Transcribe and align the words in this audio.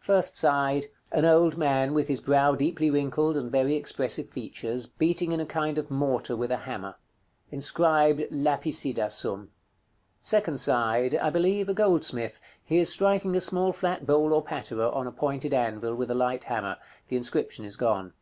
First 0.00 0.36
side. 0.36 0.86
An 1.12 1.24
old 1.24 1.56
man, 1.56 1.94
with 1.94 2.08
his 2.08 2.20
brow 2.20 2.56
deeply 2.56 2.90
wrinkled, 2.90 3.36
and 3.36 3.52
very 3.52 3.76
expressive 3.76 4.28
features, 4.28 4.88
beating 4.88 5.30
in 5.30 5.38
a 5.38 5.46
kind 5.46 5.78
of 5.78 5.92
mortar 5.92 6.34
with 6.34 6.50
a 6.50 6.56
hammer. 6.56 6.96
Inscribed 7.52 8.22
"LAPICIDA 8.32 9.08
SUM." 9.12 9.52
Second 10.20 10.58
side. 10.58 11.14
I 11.14 11.30
believe, 11.30 11.68
a 11.68 11.72
goldsmith; 11.74 12.40
he 12.64 12.78
is 12.80 12.88
striking 12.92 13.36
a 13.36 13.40
small 13.40 13.72
flat 13.72 14.04
bowl 14.06 14.32
or 14.32 14.42
patera, 14.42 14.90
on 14.90 15.06
a 15.06 15.12
pointed 15.12 15.54
anvil, 15.54 15.94
with 15.94 16.10
a 16.10 16.16
light 16.16 16.42
hammer. 16.42 16.78
The 17.06 17.14
inscription 17.16 17.64
is 17.64 17.76
gone. 17.76 18.12